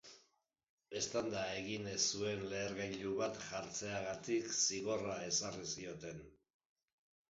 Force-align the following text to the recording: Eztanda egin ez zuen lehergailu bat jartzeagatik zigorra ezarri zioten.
Eztanda 0.99 1.43
egin 1.57 1.85
ez 1.91 1.99
zuen 2.17 2.41
lehergailu 2.55 3.13
bat 3.21 3.39
jartzeagatik 3.45 4.53
zigorra 4.67 5.23
ezarri 5.31 5.73
zioten. 5.79 6.31